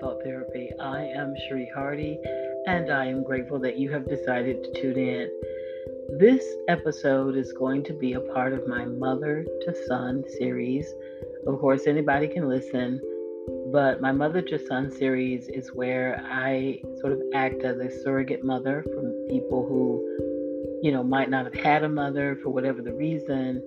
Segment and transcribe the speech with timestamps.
[0.00, 0.70] Thought Therapy.
[0.80, 2.18] I am Cherie Hardy,
[2.66, 5.30] and I am grateful that you have decided to tune in.
[6.18, 10.92] This episode is going to be a part of my Mother to Son series.
[11.46, 13.00] Of course, anybody can listen,
[13.70, 18.42] but my Mother to Son series is where I sort of act as a surrogate
[18.42, 22.94] mother from people who, you know, might not have had a mother for whatever the
[22.94, 23.62] reason.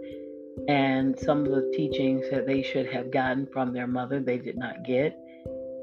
[0.68, 4.58] And some of the teachings that they should have gotten from their mother, they did
[4.58, 5.16] not get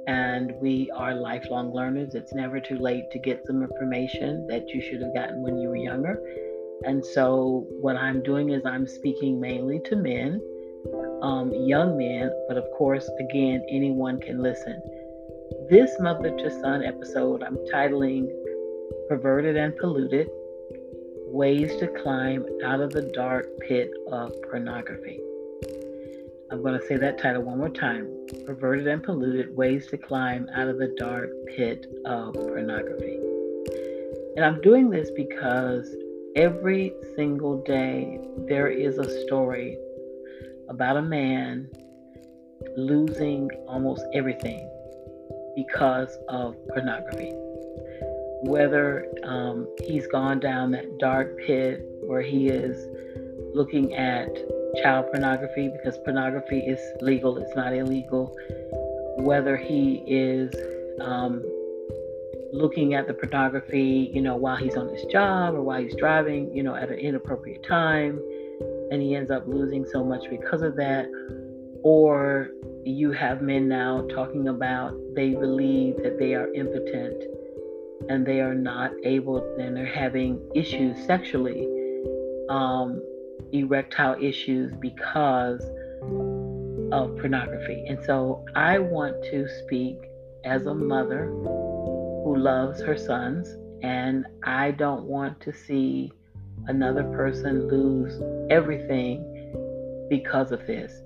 [0.07, 2.15] and we are lifelong learners.
[2.15, 5.69] It's never too late to get some information that you should have gotten when you
[5.69, 6.21] were younger.
[6.85, 10.41] And so, what I'm doing is I'm speaking mainly to men,
[11.23, 14.83] um, young men, but of course, again, anyone can listen.
[15.61, 18.27] This Mother to Son episode I'm titling
[19.09, 20.29] Perverted and Polluted
[21.27, 25.21] Ways to Climb Out of the Dark Pit of Pornography.
[26.51, 28.09] I'm going to say that title one more time
[28.47, 33.19] Perverted and Polluted Ways to Climb Out of the Dark Pit of Pornography.
[34.37, 35.95] And I'm doing this because
[36.35, 38.19] every single day
[38.49, 39.77] there is a story
[40.69, 41.69] about a man
[42.77, 44.69] losing almost everything
[45.55, 47.33] because of pornography.
[48.45, 52.89] Whether um, he's gone down that dark pit where he is
[53.55, 54.29] looking at
[54.83, 58.35] child pornography because pornography is legal, it's not illegal.
[59.19, 60.53] Whether he is
[61.01, 61.43] um,
[62.53, 66.55] looking at the pornography, you know, while he's on his job or while he's driving,
[66.55, 68.21] you know, at an inappropriate time,
[68.91, 71.07] and he ends up losing so much because of that.
[71.83, 72.51] Or
[72.85, 77.23] you have men now talking about they believe that they are impotent
[78.09, 81.69] and they are not able, and they're having issues sexually.
[82.49, 83.01] Um,
[83.53, 85.63] erectile issues because
[86.93, 87.85] of pornography.
[87.89, 89.99] And so I want to speak
[90.45, 93.49] as a mother who loves her sons,
[93.83, 96.13] and I don't want to see
[96.67, 98.21] another person lose
[98.51, 99.29] everything
[100.09, 101.03] because of this.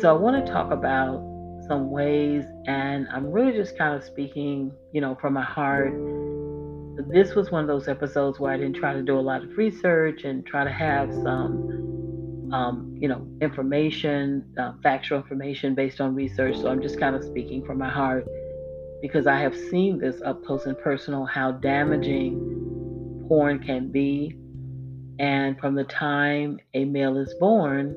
[0.00, 1.22] So I want to talk about
[1.68, 5.92] some ways, and I'm really just kind of speaking, you know, from my heart
[7.08, 9.56] this was one of those episodes where I didn't try to do a lot of
[9.56, 16.14] research and try to have some, um, you know, information, uh, factual information based on
[16.14, 16.56] research.
[16.56, 18.26] So I'm just kind of speaking from my heart
[19.00, 24.36] because I have seen this up close and personal how damaging porn can be.
[25.18, 27.96] And from the time a male is born,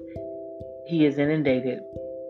[0.88, 1.80] he is inundated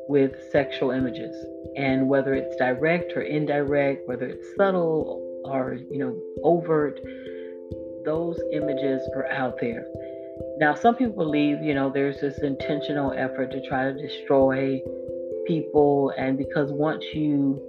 [0.08, 1.36] with sexual images.
[1.76, 7.00] And whether it's direct or indirect, whether it's subtle or, you know, overt,
[8.06, 9.86] those images are out there.
[10.58, 14.82] Now, some people believe, you know, there's this intentional effort to try to destroy
[15.48, 17.62] people, and because once you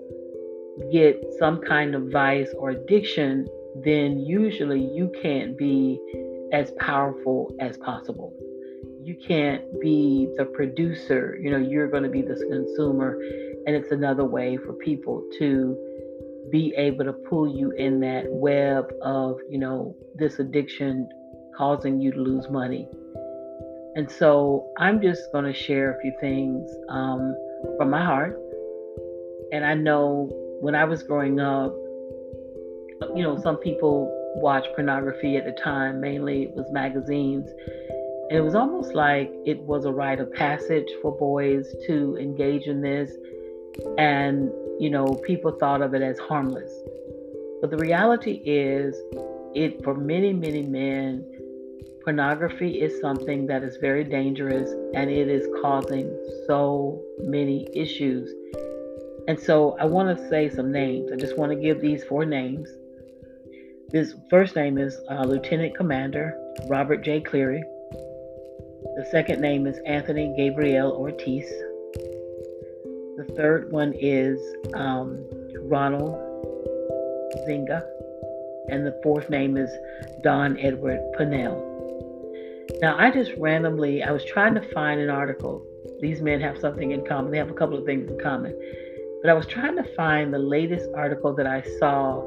[0.93, 3.47] get some kind of vice or addiction,
[3.85, 6.01] then usually you can't be
[6.53, 8.33] as powerful as possible.
[9.05, 13.21] You can't be the producer, you know, you're going to be the consumer,
[13.67, 15.77] and it's another way for people to
[16.51, 21.07] be able to pull you in that web of, you know, this addiction
[21.55, 22.89] causing you to lose money.
[23.95, 27.37] And so I'm just going to share a few things um,
[27.77, 28.41] from my heart.
[29.53, 30.31] And I know
[30.63, 31.75] when I was growing up,
[33.15, 37.51] you know, some people watched pornography at the time, mainly it was magazines.
[38.31, 42.67] And it was almost like it was a rite of passage for boys to engage
[42.67, 43.11] in this.
[43.99, 46.73] And you know, people thought of it as harmless.
[47.61, 48.97] But the reality is,
[49.55, 51.25] it for many, many men,
[52.03, 56.11] pornography is something that is very dangerous and it is causing
[56.47, 58.31] so many issues.
[59.27, 61.11] And so I want to say some names.
[61.13, 62.69] I just want to give these four names.
[63.89, 66.37] This first name is uh, Lieutenant Commander
[66.69, 67.21] Robert J.
[67.21, 67.63] Cleary.
[68.97, 71.45] The second name is Anthony Gabriel Ortiz.
[73.17, 74.39] The third one is
[74.75, 75.25] um,
[75.63, 76.15] Ronald
[77.49, 77.83] Zinga.
[78.71, 79.69] And the fourth name is
[80.23, 81.61] Don Edward Pannell.
[82.81, 85.67] Now, I just randomly, I was trying to find an article.
[86.01, 87.33] These men have something in common.
[87.33, 88.55] They have a couple of things in common.
[89.23, 92.23] But I was trying to find the latest article that I saw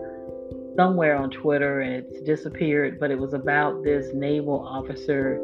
[0.76, 5.40] somewhere on Twitter and it's disappeared, but it was about this naval officer.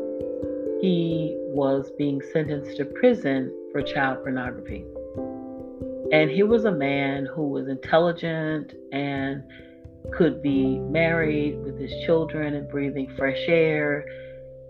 [0.83, 4.83] He was being sentenced to prison for child pornography.
[6.11, 9.43] And he was a man who was intelligent and
[10.11, 14.03] could be married with his children and breathing fresh air,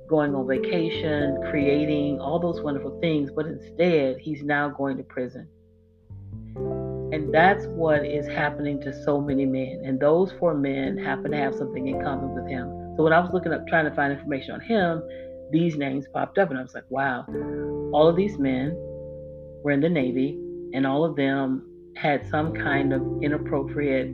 [0.08, 5.48] going on vacation, creating all those wonderful things, but instead he's now going to prison.
[6.56, 9.82] And that's what is happening to so many men.
[9.84, 12.70] And those four men happen to have something in common with him.
[12.98, 15.02] So when I was looking up, trying to find information on him,
[15.52, 17.26] these names popped up, and I was like, wow,
[17.94, 18.76] all of these men
[19.64, 20.40] were in the Navy,
[20.74, 24.08] and all of them had some kind of inappropriate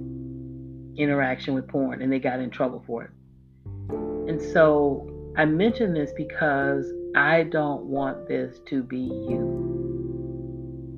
[0.98, 3.12] interaction with porn, and they got in trouble for it.
[4.30, 6.86] And so I mention this because
[7.16, 9.70] I don't want this to be you.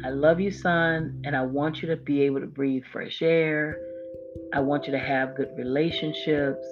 [0.03, 3.77] I love you, son, and I want you to be able to breathe fresh air.
[4.53, 6.65] I want you to have good relationships.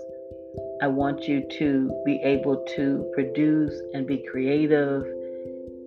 [0.81, 5.05] I want you to be able to produce and be creative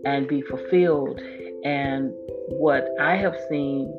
[0.04, 1.18] and be fulfilled.
[1.64, 2.12] And
[2.48, 3.92] what I have seen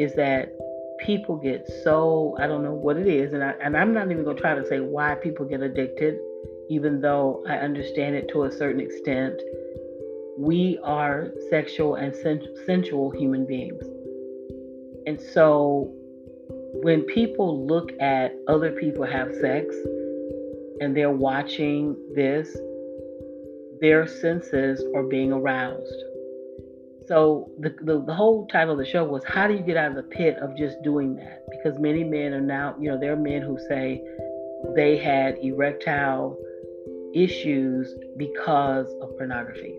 [0.00, 0.52] is that
[0.98, 4.24] people get so I don't know what it is, and I and I'm not even
[4.24, 6.18] gonna try to say why people get addicted,
[6.68, 9.40] even though I understand it to a certain extent.
[10.38, 12.14] We are sexual and
[12.66, 13.84] sensual human beings,
[15.06, 15.92] and so
[16.82, 19.74] when people look at other people have sex
[20.80, 22.56] and they're watching this,
[23.80, 26.04] their senses are being aroused.
[27.06, 29.90] So the, the, the whole title of the show was how do you get out
[29.90, 31.44] of the pit of just doing that?
[31.50, 34.02] Because many men are now, you know, there are men who say
[34.76, 36.38] they had erectile
[37.14, 39.76] issues because of pornography.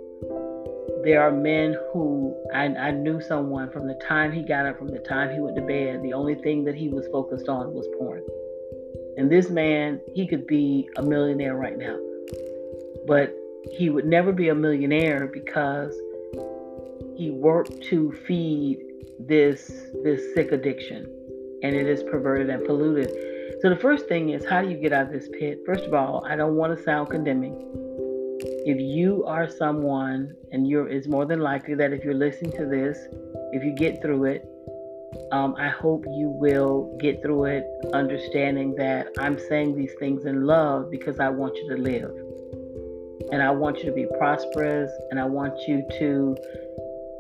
[1.03, 4.89] There are men who I, I knew someone from the time he got up, from
[4.89, 7.87] the time he went to bed, the only thing that he was focused on was
[7.97, 8.21] porn.
[9.17, 11.97] And this man, he could be a millionaire right now.
[13.05, 13.35] But
[13.71, 15.93] he would never be a millionaire because
[17.15, 18.79] he worked to feed
[19.19, 19.69] this
[20.03, 21.05] this sick addiction.
[21.63, 23.11] And it is perverted and polluted.
[23.61, 25.59] So the first thing is how do you get out of this pit?
[25.65, 27.55] First of all i don't want to sound condemning.
[28.65, 32.65] If you are someone and you're it's more than likely that if you're listening to
[32.65, 32.97] this
[33.53, 34.50] if you get through it
[35.31, 40.45] um, i hope you will get through it understanding that i'm saying these things in
[40.45, 42.11] love because i want you to live
[43.31, 46.35] and i want you to be prosperous and i want you to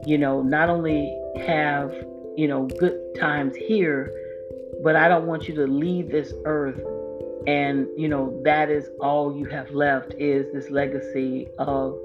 [0.05, 1.15] you know, not only
[1.45, 1.93] have,
[2.35, 4.11] you know, good times here,
[4.83, 6.81] but I don't want you to leave this earth
[7.47, 11.97] and, you know, that is all you have left is this legacy of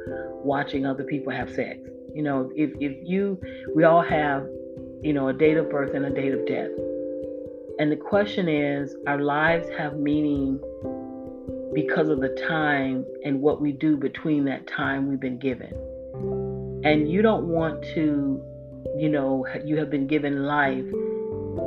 [0.42, 1.78] watching other people have sex.
[2.14, 3.38] You know, if, if you,
[3.74, 4.46] we all have,
[5.02, 6.70] you know, a date of birth and a date of death.
[7.78, 10.60] And the question is, our lives have meaning
[11.74, 15.74] because of the time and what we do between that time we've been given
[16.86, 18.40] and you don't want to,
[18.96, 20.84] you know, you have been given life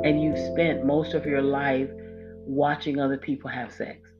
[0.02, 1.90] and you've spent most of your life
[2.46, 4.10] watching other people have sex,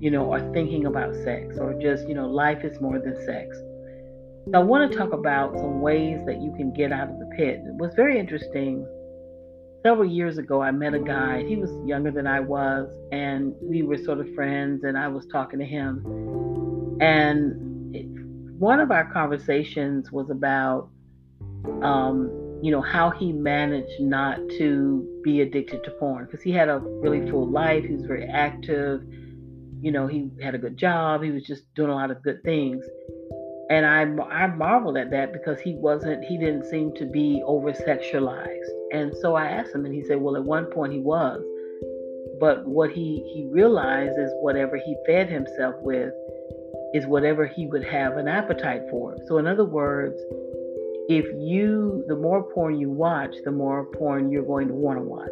[0.00, 3.56] you know, or thinking about sex, or just, you know, life is more than sex.
[4.46, 7.26] So I want to talk about some ways that you can get out of the
[7.36, 7.60] pit.
[7.64, 8.86] It was very interesting.
[9.82, 11.44] Several years ago, I met a guy.
[11.44, 15.26] He was younger than I was, and we were sort of friends, and I was
[15.26, 16.04] talking to him.
[17.00, 20.90] And one of our conversations was about,
[21.82, 26.68] um, you know, how he managed not to be addicted to porn because he had
[26.68, 27.84] a really full life.
[27.84, 29.02] He was very active.
[29.80, 31.22] You know, he had a good job.
[31.22, 32.84] He was just doing a lot of good things.
[33.70, 37.72] And I, I marveled at that because he wasn't, he didn't seem to be over
[37.72, 38.68] sexualized.
[38.92, 41.40] And so I asked him, and he said, well, at one point he was.
[42.40, 46.12] But what he, he realized is whatever he fed himself with,
[46.94, 49.16] is whatever he would have an appetite for.
[49.28, 50.20] So, in other words,
[51.08, 55.04] if you, the more porn you watch, the more porn you're going to want to
[55.04, 55.28] watch.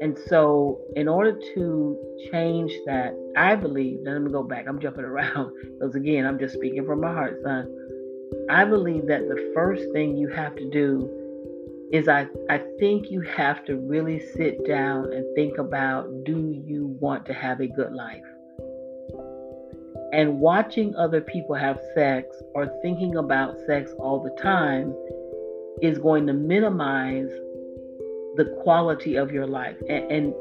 [0.00, 1.98] And so, in order to
[2.30, 6.54] change that, I believe, let me go back, I'm jumping around because again, I'm just
[6.54, 7.72] speaking from my heart, son.
[8.50, 13.20] I believe that the first thing you have to do is I, I think you
[13.22, 17.92] have to really sit down and think about do you want to have a good
[17.92, 18.24] life?
[20.12, 24.94] And watching other people have sex or thinking about sex all the time
[25.82, 27.30] is going to minimize
[28.36, 29.76] the quality of your life.
[29.88, 30.34] And, and,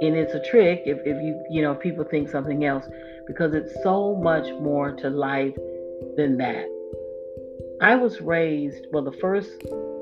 [0.00, 2.86] and it's a trick if, if you, you know, people think something else
[3.26, 5.54] because it's so much more to life
[6.16, 6.66] than that.
[7.80, 9.50] I was raised, well, the first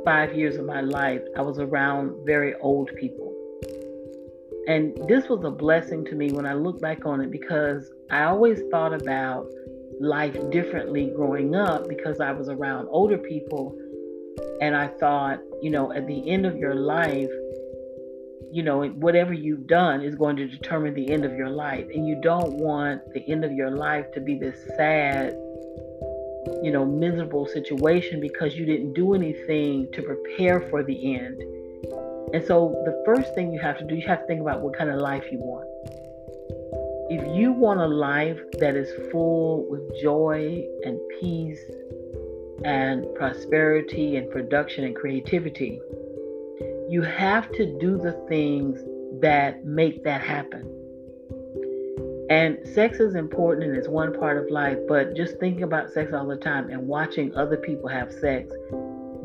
[0.04, 3.35] five years of my life, I was around very old people.
[4.66, 8.25] And this was a blessing to me when I look back on it because I
[8.25, 9.47] always thought about
[10.00, 13.76] life differently growing up because I was around older people.
[14.60, 17.30] And I thought, you know, at the end of your life,
[18.52, 21.87] you know, whatever you've done is going to determine the end of your life.
[21.94, 25.32] And you don't want the end of your life to be this sad,
[26.62, 31.40] you know, miserable situation because you didn't do anything to prepare for the end.
[32.32, 34.76] And so the first thing you have to do, you have to think about what
[34.76, 35.66] kind of life you want.
[37.12, 41.60] If you want a life that is full with joy and peace
[42.64, 45.80] and prosperity and production and creativity,
[46.88, 48.80] you have to do the things
[49.20, 50.76] that make that happen.
[52.30, 56.12] And sex is important and it's one part of life, but just thinking about sex
[56.12, 58.52] all the time and watching other people have sex,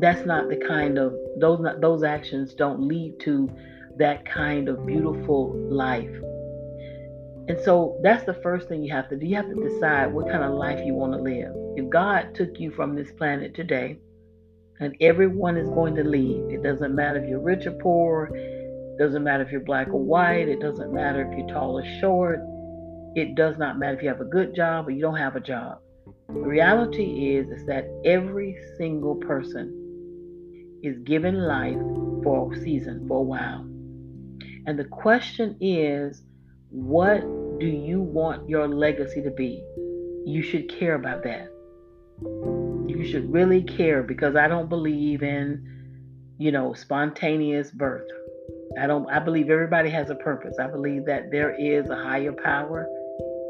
[0.00, 3.48] that's not the kind of those those actions don't lead to
[3.96, 6.10] that kind of beautiful life.
[7.48, 9.26] And so that's the first thing you have to do.
[9.26, 11.52] You have to decide what kind of life you want to live.
[11.76, 13.98] If God took you from this planet today
[14.80, 16.50] and everyone is going to leave.
[16.50, 18.30] It doesn't matter if you're rich or poor.
[18.34, 20.48] It doesn't matter if you're black or white.
[20.48, 22.40] It doesn't matter if you're tall or short.
[23.14, 25.40] It does not matter if you have a good job or you don't have a
[25.40, 25.78] job.
[26.28, 31.78] The reality is, is that every single person is given life
[32.22, 33.64] for a season, for a while.
[34.66, 36.22] And the question is,
[36.70, 37.20] what
[37.58, 39.64] do you want your legacy to be?
[40.24, 41.50] You should care about that
[42.88, 48.08] you should really care because I don't believe in, you know, spontaneous birth.
[48.80, 50.56] I don't I believe everybody has a purpose.
[50.58, 52.86] I believe that there is a higher power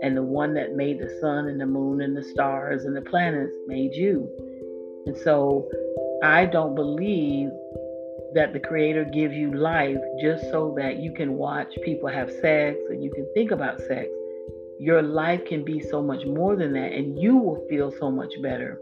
[0.03, 3.01] and the one that made the sun and the moon and the stars and the
[3.03, 4.29] planets made you.
[5.07, 5.69] And so
[6.23, 7.51] I don't believe
[8.35, 12.79] that the creator gives you life just so that you can watch people have sex
[12.91, 14.09] and you can think about sex.
[14.79, 18.33] Your life can be so much more than that, and you will feel so much
[18.43, 18.79] better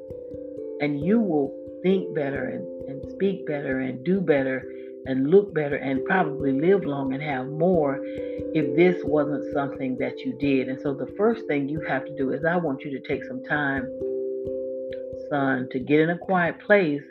[0.81, 4.65] and you will think better and, and speak better and do better
[5.07, 10.19] and look better and probably live long and have more if this wasn't something that
[10.21, 10.69] you did.
[10.69, 13.25] And so the first thing you have to do is I want you to take
[13.25, 13.87] some time,
[15.29, 17.03] son, to get in a quiet place,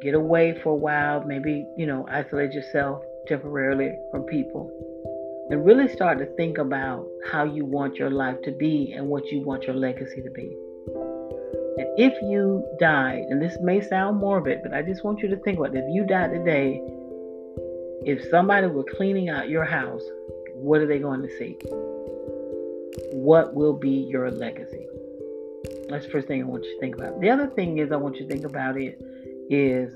[0.00, 4.70] get away for a while, maybe, you know, isolate yourself temporarily from people.
[5.50, 9.26] And really start to think about how you want your life to be and what
[9.26, 10.54] you want your legacy to be.
[11.78, 15.36] And if you died, and this may sound morbid, but I just want you to
[15.36, 15.84] think about it.
[15.84, 16.82] If you died today,
[18.04, 20.02] if somebody were cleaning out your house,
[20.54, 21.56] what are they going to see?
[23.12, 24.86] What will be your legacy?
[25.88, 27.20] That's the first thing I want you to think about.
[27.20, 29.00] The other thing is I want you to think about it
[29.50, 29.94] is,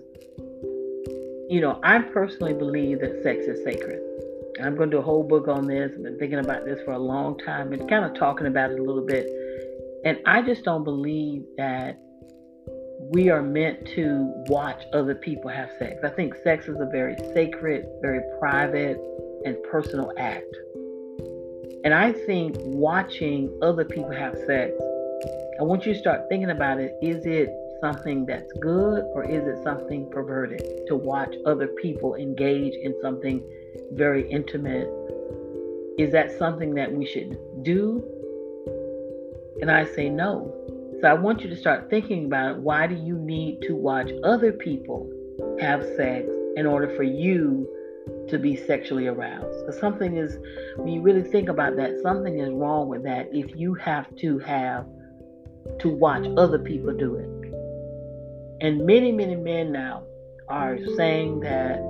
[1.48, 4.00] you know, I personally believe that sex is sacred.
[4.62, 5.92] I'm going to do a whole book on this.
[5.94, 8.78] I've been thinking about this for a long time and kind of talking about it
[8.78, 9.26] a little bit
[10.04, 11.98] and I just don't believe that
[13.10, 16.00] we are meant to watch other people have sex.
[16.02, 18.98] I think sex is a very sacred, very private,
[19.44, 20.54] and personal act.
[21.84, 24.72] And I think watching other people have sex,
[25.60, 26.96] I want you to start thinking about it.
[27.00, 27.50] Is it
[27.82, 33.42] something that's good or is it something perverted to watch other people engage in something
[33.92, 34.88] very intimate?
[35.98, 38.02] Is that something that we should do
[39.62, 40.52] and I say no.
[41.00, 44.52] So I want you to start thinking about why do you need to watch other
[44.52, 45.10] people
[45.60, 47.68] have sex in order for you
[48.28, 49.60] to be sexually aroused?
[49.60, 50.38] Because something is,
[50.76, 54.38] when you really think about that, something is wrong with that if you have to
[54.40, 54.84] have
[55.78, 57.41] to watch other people do it.
[58.62, 60.04] And many, many men now
[60.48, 61.80] are saying that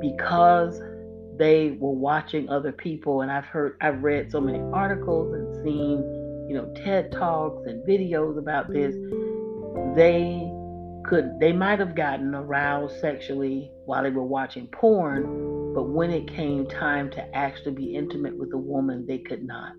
[0.00, 0.80] because
[1.36, 6.24] they were watching other people, and I've heard, I've read so many articles and seen
[6.48, 8.94] you know, TED Talks and videos about this,
[9.96, 10.50] they
[11.04, 16.28] could they might have gotten aroused sexually while they were watching porn, but when it
[16.28, 19.74] came time to actually be intimate with a woman, they could not.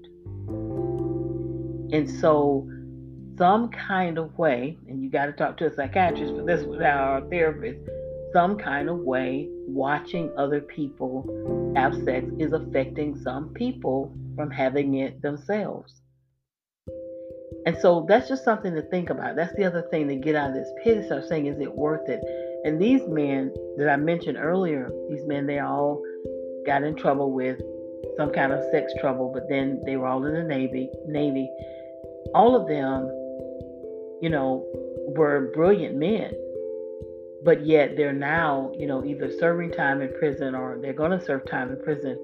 [1.92, 2.68] And so
[3.38, 7.24] some kind of way, and you got to talk to a psychiatrist for this without
[7.24, 7.80] a therapist,
[8.34, 14.96] some kind of way watching other people have sex is affecting some people from having
[14.96, 16.02] it themselves.
[17.66, 19.36] And so that's just something to think about.
[19.36, 21.74] That's the other thing to get out of this pit is start saying, is it
[21.74, 22.22] worth it?
[22.64, 26.04] And these men that I mentioned earlier, these men, they all
[26.66, 27.60] got in trouble with
[28.18, 30.90] some kind of sex trouble, but then they were all in the Navy.
[31.08, 31.50] Navy.
[32.34, 33.10] All of them,
[34.26, 34.66] you know,
[35.16, 36.32] were brilliant men.
[37.44, 41.24] But yet they're now, you know, either serving time in prison or they're going to
[41.24, 42.18] serve time in prison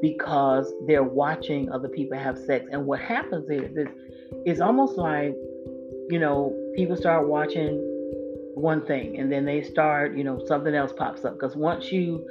[0.00, 2.66] because they're watching other people have sex.
[2.70, 3.88] And what happens is, is
[4.46, 5.34] it's almost like,
[6.08, 7.78] you know, people start watching
[8.54, 11.32] one thing and then they start, you know, something else pops up.
[11.32, 12.24] Because once you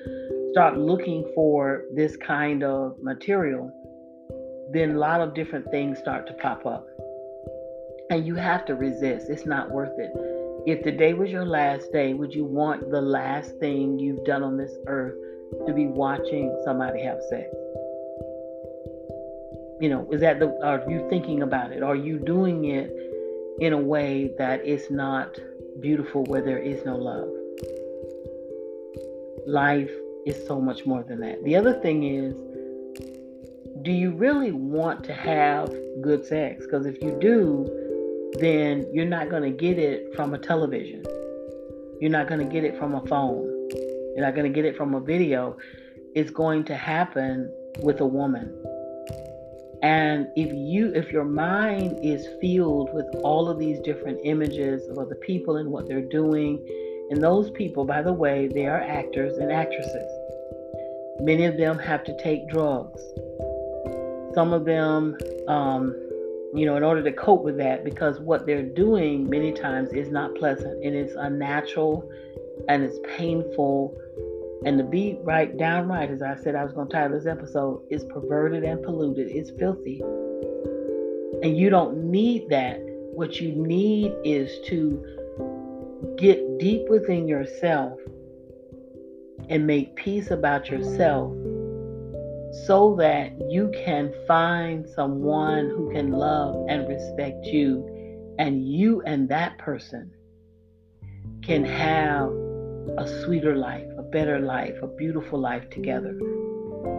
[0.53, 3.69] start looking for this kind of material,
[4.71, 6.88] then a lot of different things start to pop up.
[8.09, 9.29] And you have to resist.
[9.29, 10.11] It's not worth it.
[10.65, 14.57] If today was your last day, would you want the last thing you've done on
[14.57, 15.15] this earth
[15.67, 17.47] to be watching somebody have sex?
[19.79, 21.83] You know, is that the, are you thinking about it?
[21.83, 22.91] Are you doing it
[23.59, 25.39] in a way that is not
[25.79, 27.29] beautiful where there is no love?
[29.47, 29.91] Life
[30.25, 31.43] is so much more than that.
[31.43, 32.35] The other thing is,
[33.83, 36.65] do you really want to have good sex?
[36.65, 37.88] Because if you do,
[38.39, 41.03] then you're not going to get it from a television.
[41.99, 43.45] You're not going to get it from a phone.
[44.15, 45.57] You're not going to get it from a video.
[46.15, 48.55] It's going to happen with a woman.
[49.81, 54.97] And if you if your mind is filled with all of these different images of
[54.97, 56.65] other people and what they're doing,
[57.09, 60.11] and those people, by the way, they are actors and actresses.
[61.21, 63.01] Many of them have to take drugs.
[64.33, 65.17] Some of them,
[65.47, 65.95] um,
[66.53, 70.09] you know, in order to cope with that, because what they're doing many times is
[70.09, 72.09] not pleasant and it's unnatural
[72.67, 73.95] and it's painful.
[74.65, 77.83] And to be right downright, as I said, I was going to title this episode,
[77.89, 79.27] is perverted and polluted.
[79.29, 80.01] It's filthy.
[81.43, 82.79] And you don't need that.
[83.13, 85.05] What you need is to
[86.17, 87.99] get deep within yourself
[89.49, 91.33] and make peace about yourself
[92.51, 97.85] so that you can find someone who can love and respect you,
[98.39, 100.11] and you and that person
[101.43, 102.29] can have
[102.97, 106.17] a sweeter life, a better life, a beautiful life together.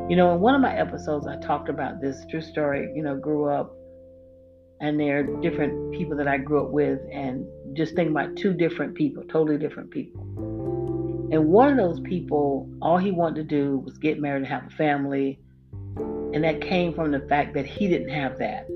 [0.08, 2.92] You know, in one of my episodes, I talked about this true story.
[2.94, 3.74] You know, grew up,
[4.80, 8.52] and there are different people that I grew up with, and just think about two
[8.52, 10.26] different people, totally different people.
[11.32, 14.66] And one of those people, all he wanted to do was get married and have
[14.66, 15.38] a family.
[16.32, 18.66] And that came from the fact that he didn't have that.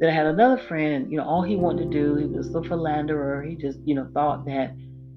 [0.00, 2.52] Then I had another friend, and you know, all he wanted to do, he was
[2.54, 3.42] a philanderer.
[3.42, 4.74] He just, you know, thought that,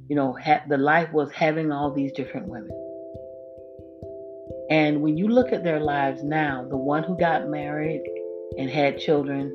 [0.07, 2.69] you know, ha- the life was having all these different women.
[4.69, 8.03] And when you look at their lives now, the one who got married
[8.57, 9.51] and had children,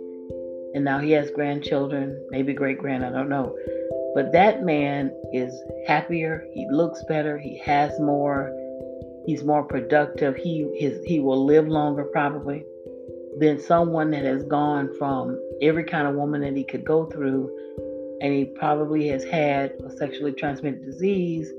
[0.75, 3.55] and now he has grandchildren, maybe great grand, I don't know.
[4.15, 8.53] But that man is happier, he looks better, he has more,
[9.27, 12.65] he's more productive, he his he will live longer probably
[13.39, 17.51] than someone that has gone from every kind of woman that he could go through
[18.21, 21.51] and he probably has had a sexually transmitted disease,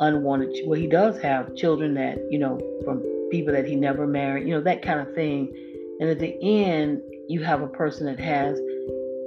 [0.00, 4.46] unwanted well he does have children that, you know, from people that he never married,
[4.46, 5.52] you know, that kind of thing.
[6.00, 8.60] And at the end, you have a person that has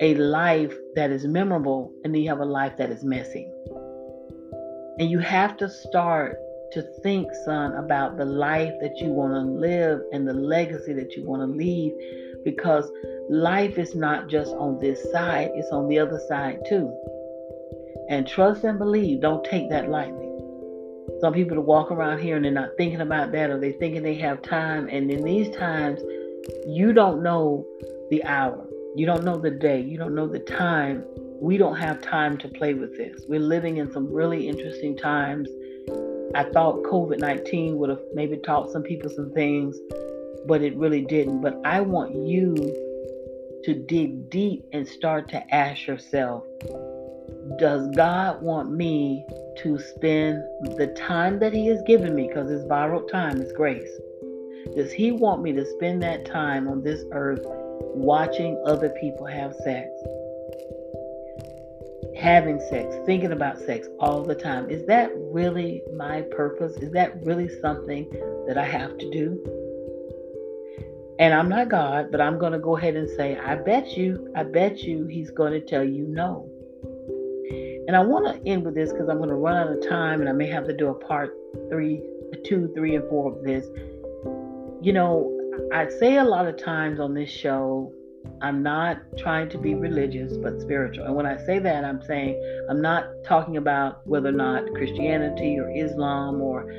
[0.01, 3.47] a life that is memorable and then you have a life that is messy.
[4.99, 6.37] And you have to start
[6.73, 11.15] to think, son, about the life that you want to live and the legacy that
[11.15, 11.91] you want to leave
[12.43, 12.89] because
[13.29, 16.91] life is not just on this side, it's on the other side too.
[18.09, 20.27] And trust and believe, don't take that lightly.
[21.19, 24.01] Some people to walk around here and they're not thinking about that or they're thinking
[24.01, 24.89] they have time.
[24.89, 26.01] And in these times,
[26.65, 27.65] you don't know
[28.09, 28.65] the hour.
[28.93, 29.79] You don't know the day.
[29.79, 31.05] You don't know the time.
[31.39, 33.23] We don't have time to play with this.
[33.25, 35.47] We're living in some really interesting times.
[36.35, 39.77] I thought COVID 19 would have maybe taught some people some things,
[40.45, 41.41] but it really didn't.
[41.41, 42.55] But I want you
[43.63, 46.43] to dig deep and start to ask yourself
[47.59, 49.25] Does God want me
[49.59, 50.43] to spend
[50.77, 52.27] the time that He has given me?
[52.27, 53.91] Because it's borrowed time, it's grace.
[54.75, 57.45] Does He want me to spend that time on this earth
[57.95, 59.89] watching other people have sex,
[62.17, 64.69] having sex, thinking about sex all the time.
[64.69, 66.75] Is that really my purpose?
[66.77, 68.09] Is that really something
[68.47, 69.43] that I have to do?
[71.19, 74.31] And I'm not God, but I'm going to go ahead and say, I bet you,
[74.35, 76.49] I bet you he's going to tell you no.
[77.87, 80.21] And I want to end with this because I'm going to run out of time
[80.21, 81.35] and I may have to do a part
[81.69, 82.01] three,
[82.45, 83.67] two, three, and four of this.
[84.81, 85.40] You know,
[85.73, 87.91] I say a lot of times on this show,
[88.41, 91.05] I'm not trying to be religious, but spiritual.
[91.05, 95.59] And when I say that, I'm saying I'm not talking about whether or not Christianity
[95.59, 96.71] or Islam or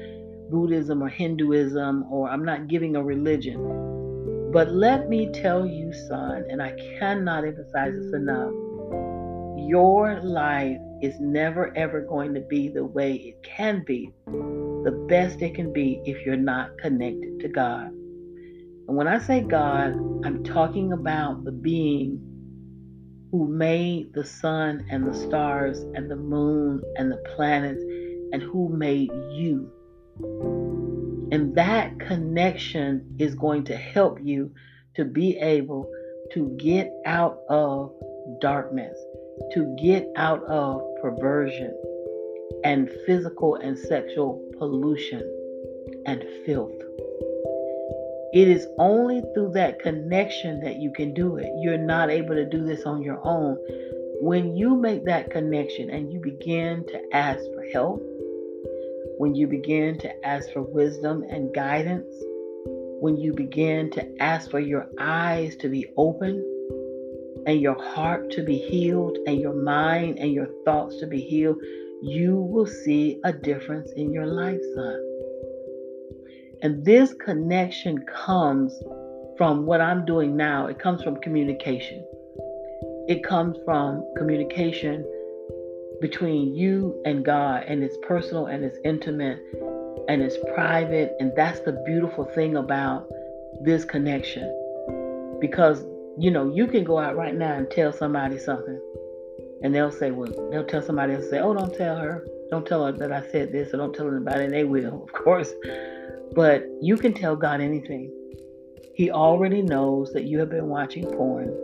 [0.50, 4.50] Buddhism or Hinduism, or I'm not giving a religion.
[4.52, 8.52] But let me tell you, son, and I cannot emphasize this enough
[9.56, 15.40] your life is never ever going to be the way it can be, the best
[15.40, 17.90] it can be if you're not connected to God.
[18.92, 22.20] And when I say God, I'm talking about the being
[23.31, 27.83] who made the sun and the stars and the moon and the planets
[28.35, 29.72] and who made you.
[31.33, 34.52] And that connection is going to help you
[34.96, 35.90] to be able
[36.35, 37.94] to get out of
[38.42, 38.98] darkness,
[39.55, 41.74] to get out of perversion
[42.62, 45.22] and physical and sexual pollution
[46.05, 46.91] and filth.
[48.32, 51.50] It is only through that connection that you can do it.
[51.58, 53.58] You're not able to do this on your own.
[54.22, 58.02] When you make that connection and you begin to ask for help,
[59.18, 62.10] when you begin to ask for wisdom and guidance,
[63.00, 66.42] when you begin to ask for your eyes to be open
[67.46, 71.58] and your heart to be healed and your mind and your thoughts to be healed,
[72.00, 75.12] you will see a difference in your life, son.
[76.62, 78.81] And this connection comes
[79.37, 80.68] from what I'm doing now.
[80.68, 82.05] It comes from communication.
[83.09, 85.05] It comes from communication
[86.01, 89.40] between you and God, and it's personal and it's intimate
[90.09, 91.16] and it's private.
[91.18, 93.09] And that's the beautiful thing about
[93.62, 94.48] this connection.
[95.40, 95.85] Because,
[96.16, 98.81] you know, you can go out right now and tell somebody something,
[99.62, 102.25] and they'll say, well, they'll tell somebody else, say, oh, don't tell her.
[102.51, 104.44] Don't tell her that I said this, or don't tell anybody.
[104.44, 105.53] And they will, of course.
[106.34, 108.10] But you can tell God anything.
[108.94, 111.54] He already knows that you have been watching porn.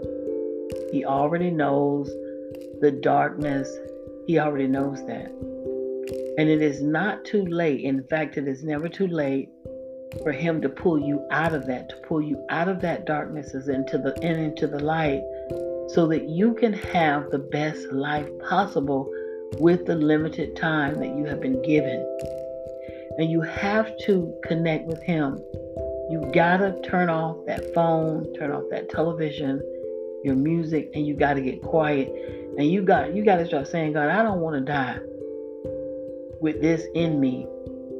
[0.92, 2.08] He already knows
[2.80, 3.70] the darkness.
[4.26, 5.30] He already knows that.
[6.38, 7.80] And it is not too late.
[7.80, 9.48] In fact, it is never too late
[10.22, 13.54] for him to pull you out of that, to pull you out of that darkness
[13.54, 15.22] into the and into the light
[15.88, 19.10] so that you can have the best life possible
[19.58, 22.04] with the limited time that you have been given
[23.18, 25.38] and you have to connect with Him.
[26.10, 29.60] You gotta turn off that phone, turn off that television,
[30.24, 32.08] your music, and you gotta get quiet.
[32.56, 34.98] And you got you gotta start saying, God, I don't want to die
[36.40, 37.46] with this in me,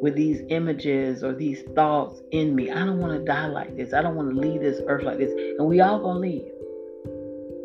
[0.00, 2.70] with these images or these thoughts in me.
[2.70, 3.92] I don't want to die like this.
[3.92, 5.32] I don't want to leave this earth like this.
[5.58, 6.46] And we all gonna leave.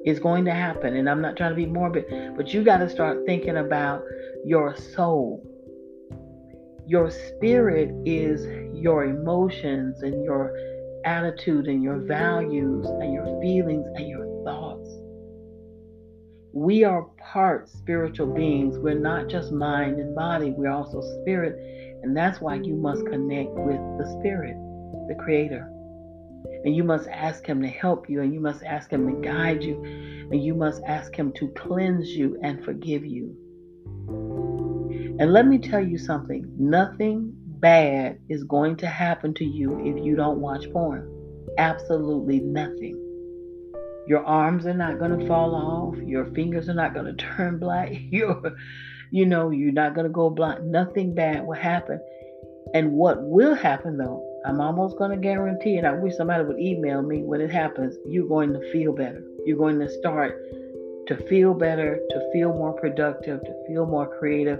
[0.05, 0.97] It's going to happen.
[0.97, 4.03] And I'm not trying to be morbid, but you got to start thinking about
[4.43, 5.41] your soul
[6.85, 10.55] your spirit is your emotions and your
[11.05, 14.89] attitude and your values and your feelings and your thoughts.
[16.53, 18.77] We are part spiritual beings.
[18.77, 21.55] We're not just mind and body, we're also spirit.
[22.03, 24.55] And that's why you must connect with the spirit,
[25.07, 25.69] the creator.
[26.65, 29.63] And you must ask him to help you, and you must ask him to guide
[29.63, 34.42] you, and you must ask him to cleanse you and forgive you.
[35.19, 40.03] And let me tell you something nothing bad is going to happen to you if
[40.03, 41.09] you don't watch porn.
[41.57, 42.99] Absolutely nothing.
[44.07, 45.97] Your arms are not going to fall off.
[46.03, 47.91] Your fingers are not going to turn black.
[47.93, 48.55] You're,
[49.11, 50.71] you know, you're not going to go blind.
[50.71, 51.99] Nothing bad will happen.
[52.73, 56.59] And what will happen though, I'm almost going to guarantee, and I wish somebody would
[56.59, 59.23] email me when it happens, you're going to feel better.
[59.45, 60.37] You're going to start
[61.07, 64.59] to feel better, to feel more productive, to feel more creative,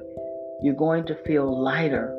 [0.61, 2.15] you're going to feel lighter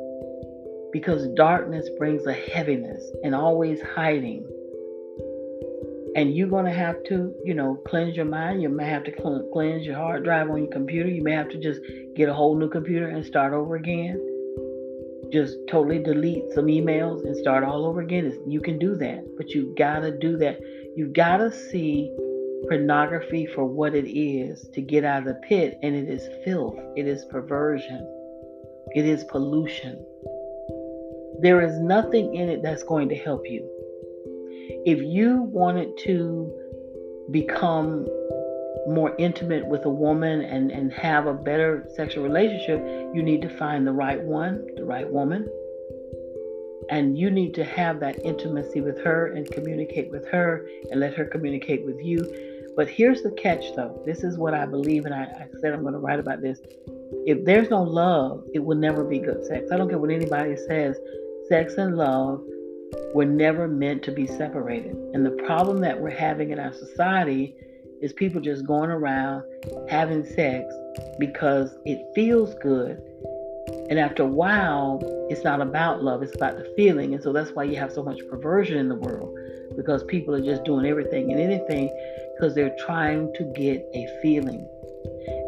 [0.91, 4.45] because darkness brings a heaviness and always hiding.
[6.15, 8.61] And you're going to have to, you know, cleanse your mind.
[8.61, 9.11] You may have to
[9.51, 11.09] cleanse your hard drive on your computer.
[11.09, 11.81] You may have to just
[12.15, 14.21] get a whole new computer and start over again.
[15.33, 18.39] Just totally delete some emails and start all over again.
[18.47, 20.61] You can do that, but you got to do that.
[20.95, 22.09] You got to see
[22.69, 26.79] pornography for what it is to get out of the pit, and it is filth,
[26.95, 28.14] it is perversion.
[28.95, 30.05] It is pollution.
[31.41, 33.69] There is nothing in it that's going to help you.
[34.85, 36.49] If you wanted to
[37.29, 38.07] become
[38.87, 42.79] more intimate with a woman and, and have a better sexual relationship,
[43.13, 45.45] you need to find the right one, the right woman.
[46.89, 51.15] And you need to have that intimacy with her and communicate with her and let
[51.15, 52.19] her communicate with you.
[52.75, 54.01] But here's the catch, though.
[54.05, 56.59] This is what I believe, and I, I said I'm going to write about this.
[57.25, 59.71] If there's no love, it will never be good sex.
[59.71, 60.97] I don't care what anybody says.
[61.47, 62.43] Sex and love
[63.13, 64.95] were never meant to be separated.
[65.13, 67.55] And the problem that we're having in our society
[68.01, 69.43] is people just going around
[69.89, 70.73] having sex
[71.19, 73.01] because it feels good.
[73.89, 77.13] And after a while, it's not about love, it's about the feeling.
[77.13, 79.37] And so that's why you have so much perversion in the world
[79.75, 81.89] because people are just doing everything and anything
[82.35, 84.67] because they're trying to get a feeling.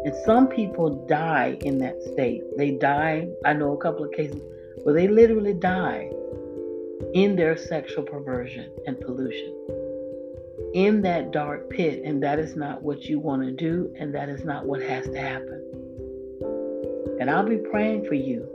[0.04, 2.42] And some people die in that state.
[2.56, 4.40] They die, I know a couple of cases
[4.82, 6.10] where they literally die
[7.14, 9.54] in their sexual perversion and pollution.
[10.74, 14.28] In that dark pit, and that is not what you want to do, and that
[14.28, 15.64] is not what has to happen.
[17.20, 18.48] And I'll be praying for you.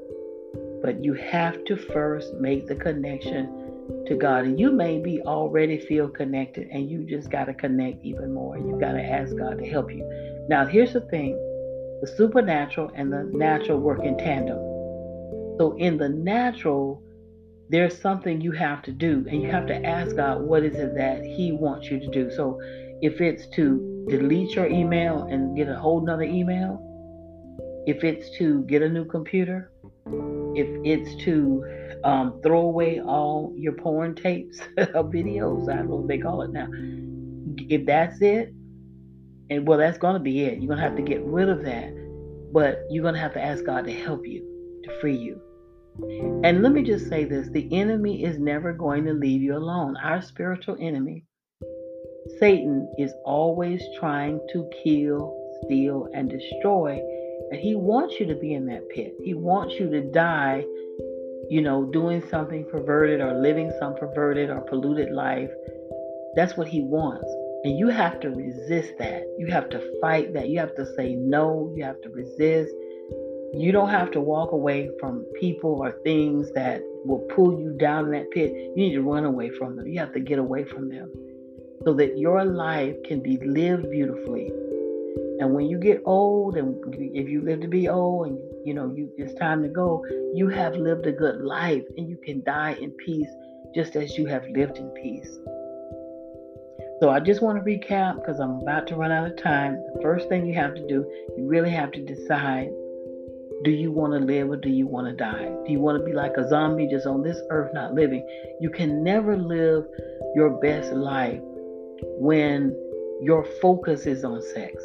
[0.81, 3.62] But you have to first make the connection
[4.07, 4.45] to God.
[4.45, 8.57] And you may be already feel connected and you just got to connect even more.
[8.57, 10.03] You got to ask God to help you.
[10.49, 11.33] Now, here's the thing
[12.01, 14.57] the supernatural and the natural work in tandem.
[15.57, 17.01] So, in the natural,
[17.69, 20.95] there's something you have to do, and you have to ask God what is it
[20.95, 22.29] that He wants you to do.
[22.31, 22.59] So,
[23.01, 26.79] if it's to delete your email and get a whole nother email,
[27.87, 29.71] if it's to get a new computer,
[30.55, 31.63] if it's to
[32.03, 36.41] um, throw away all your porn tapes or videos, I don't know what they call
[36.41, 36.67] it now.
[37.69, 38.53] If that's it,
[39.49, 40.59] and well, that's going to be it.
[40.59, 41.93] You're going to have to get rid of that.
[42.51, 44.41] But you're going to have to ask God to help you,
[44.83, 45.41] to free you.
[46.43, 49.95] And let me just say this the enemy is never going to leave you alone.
[49.97, 51.25] Our spiritual enemy,
[52.39, 56.99] Satan, is always trying to kill, steal, and destroy.
[57.51, 59.13] And he wants you to be in that pit.
[59.23, 60.65] He wants you to die,
[61.49, 65.49] you know, doing something perverted or living some perverted or polluted life.
[66.35, 67.27] That's what he wants.
[67.63, 69.23] And you have to resist that.
[69.37, 70.49] You have to fight that.
[70.49, 71.71] You have to say no.
[71.75, 72.73] You have to resist.
[73.53, 78.05] You don't have to walk away from people or things that will pull you down
[78.05, 78.51] in that pit.
[78.51, 79.87] You need to run away from them.
[79.87, 81.11] You have to get away from them
[81.85, 84.51] so that your life can be lived beautifully.
[85.39, 88.93] And when you get old, and if you live to be old and you know
[88.95, 92.75] you it's time to go, you have lived a good life and you can die
[92.79, 93.29] in peace
[93.73, 95.39] just as you have lived in peace.
[97.01, 99.75] So I just want to recap because I'm about to run out of time.
[99.95, 101.05] The first thing you have to do,
[101.37, 102.69] you really have to decide
[103.63, 105.45] do you want to live or do you want to die?
[105.65, 108.25] Do you want to be like a zombie just on this earth not living?
[108.59, 109.85] You can never live
[110.35, 111.39] your best life
[112.19, 112.75] when
[113.21, 114.83] your focus is on sex.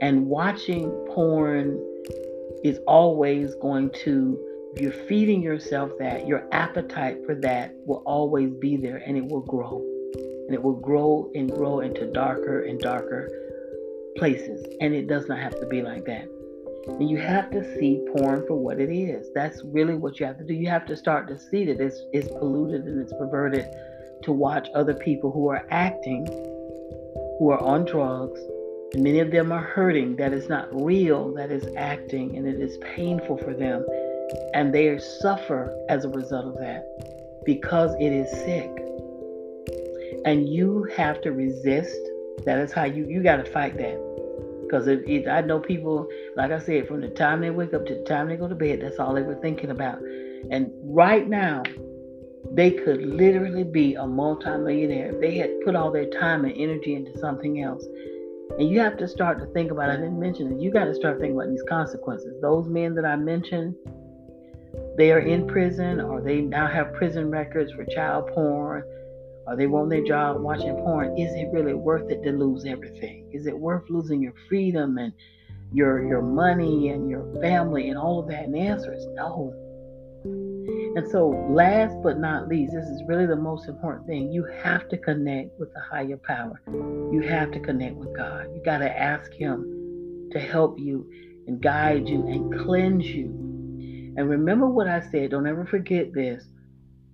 [0.00, 1.78] And watching porn
[2.64, 4.38] is always going to,
[4.74, 9.24] if you're feeding yourself that, your appetite for that will always be there and it
[9.24, 9.84] will grow
[10.50, 13.30] and it will grow and grow into darker and darker
[14.16, 14.66] places.
[14.80, 16.28] And it does not have to be like that.
[16.88, 19.28] And you have to see porn for what it is.
[19.34, 20.54] That's really what you have to do.
[20.54, 23.66] You have to start to see that it's, it's polluted and it's perverted
[24.22, 26.26] to watch other people who are acting,
[27.38, 28.40] who are on drugs.
[28.92, 30.16] And many of them are hurting.
[30.16, 33.86] That is not real, that is acting, and it is painful for them.
[34.54, 36.84] And they suffer as a result of that
[37.44, 38.70] because it is sick
[40.24, 41.98] and you have to resist.
[42.44, 43.98] That is how you you got to fight that.
[44.62, 47.94] Because it, I know people, like I said, from the time they wake up to
[47.94, 50.00] the time they go to bed, that's all they were thinking about.
[50.50, 51.64] And right now,
[52.52, 56.94] they could literally be a multimillionaire if they had put all their time and energy
[56.94, 57.84] into something else.
[58.58, 60.94] And you have to start to think about, I didn't mention it, you got to
[60.94, 62.40] start thinking about these consequences.
[62.42, 63.74] Those men that I mentioned,
[64.96, 68.84] they are in prison or they now have prison records for child porn
[69.46, 73.28] or they want their job watching porn, is it really worth it to lose everything?
[73.32, 75.12] Is it worth losing your freedom and
[75.72, 78.44] your your money and your family and all of that?
[78.44, 79.54] And the answer is no.
[80.24, 84.32] And so, last but not least, this is really the most important thing.
[84.32, 86.60] You have to connect with the higher power.
[87.12, 88.46] You have to connect with God.
[88.54, 91.10] You got to ask Him to help you
[91.46, 93.26] and guide you and cleanse you.
[94.16, 95.30] And remember what I said.
[95.30, 96.44] Don't ever forget this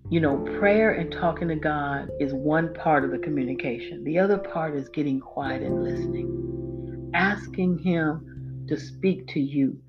[0.08, 4.04] you know, prayer and talking to God is one part of the communication.
[4.04, 9.80] The other part is getting quiet and listening, asking Him to speak to you,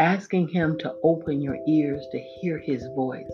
[0.00, 3.30] asking Him to open your ears to hear His voice.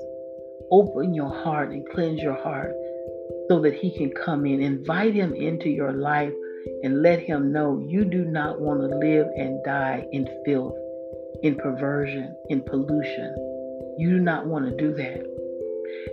[0.72, 2.74] Open your heart and cleanse your heart
[3.48, 4.60] so that He can come in.
[4.60, 6.32] Invite Him into your life
[6.82, 10.74] and let Him know you do not want to live and die in filth,
[11.44, 13.32] in perversion, in pollution.
[13.98, 15.24] You do not want to do that.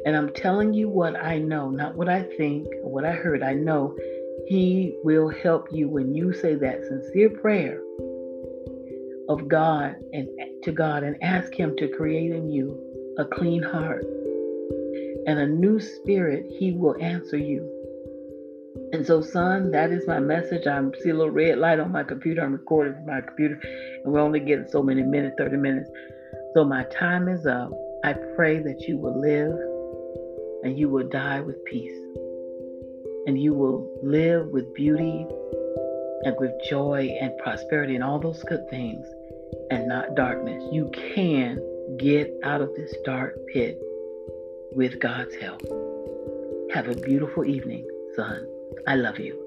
[0.06, 3.42] And I'm telling you what I know, not what I think what I heard.
[3.42, 3.98] I know
[4.46, 7.83] He will help you when you say that sincere prayer
[9.34, 10.28] of God and
[10.64, 14.06] to God and ask Him to create in you a clean heart
[15.26, 16.46] and a new spirit.
[16.58, 17.70] He will answer you.
[18.92, 20.68] And so, son, that is my message.
[20.68, 22.44] I'm see a little red light on my computer.
[22.44, 23.60] I'm recording from my computer,
[24.04, 25.90] and we're only getting so many minutes, 30 minutes.
[26.54, 27.72] So my time is up.
[28.04, 29.58] I pray that you will live
[30.64, 31.98] and you will die with peace.
[33.26, 35.26] And you will live with beauty
[36.24, 39.06] and with joy and prosperity and all those good things
[39.70, 40.64] and not darkness.
[40.72, 41.60] You can
[41.98, 43.80] get out of this dark pit
[44.72, 45.62] with God's help.
[46.74, 47.86] Have a beautiful evening,
[48.16, 48.48] son.
[48.88, 49.40] I love you.